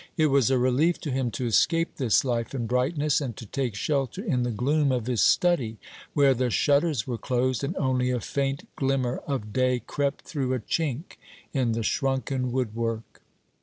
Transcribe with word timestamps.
It 0.17 0.31
was 0.31 0.49
a 0.49 0.57
relief 0.57 0.99
to 1.01 1.11
him 1.11 1.29
to 1.37 1.45
escape 1.45 1.97
this 1.97 2.25
life 2.25 2.55
and 2.55 2.67
brightness, 2.67 3.21
and 3.21 3.37
to 3.37 3.45
take 3.45 3.75
shelter 3.75 4.23
in 4.23 4.41
the 4.41 4.49
gloom 4.49 4.91
of 4.91 5.05
his 5.05 5.21
study, 5.21 5.77
where 6.15 6.33
the 6.33 6.49
shutters 6.49 7.05
were 7.05 7.19
closed, 7.19 7.63
and 7.63 7.77
only 7.77 8.09
a 8.09 8.19
faint 8.19 8.67
glimmer 8.75 9.17
of 9.27 9.53
day 9.53 9.79
crept 9.85 10.23
through 10.25 10.55
a 10.55 10.59
chink 10.59 11.19
in 11.53 11.73
the 11.73 11.83
shrunken 11.83 12.51
woodwork. 12.51 13.21